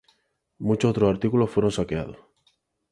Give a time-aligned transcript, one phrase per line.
[0.57, 2.17] Muchos otros artículos fueron saqueados.